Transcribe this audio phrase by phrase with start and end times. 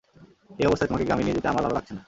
[0.59, 1.99] এই অবস্থায় তোমাকে গ্রামে নিয়ে যেতে আমার ভালো লাগছে না।